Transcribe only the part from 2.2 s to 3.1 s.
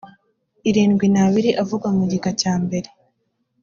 cyambere